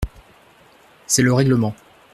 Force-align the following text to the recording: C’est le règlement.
C’est 1.05 1.21
le 1.21 1.31
règlement. 1.35 1.75